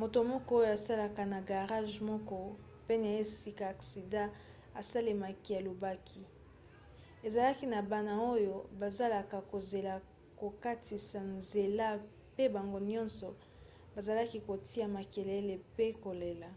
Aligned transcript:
moto 0.00 0.18
moko 0.30 0.50
oyo 0.60 0.70
asalaka 0.78 1.22
na 1.32 1.38
garage 1.50 1.96
moko 2.10 2.36
pene 2.86 3.06
ya 3.14 3.18
esika 3.24 3.64
aksida 3.74 4.22
esalemaki 4.80 5.50
alobaki: 5.58 6.22
ezalaki 7.26 7.64
na 7.72 7.80
bana 7.90 8.14
oyo 8.34 8.52
bazalaki 8.80 9.38
kozela 9.52 9.94
kokatisa 10.40 11.20
nzela 11.38 11.86
pe 12.34 12.44
bango 12.54 12.78
nyonso 12.90 13.28
bazalaki 13.94 14.38
kotia 14.48 14.86
makelele 14.96 15.54
pe 15.76 15.86
kolela. 16.02 16.50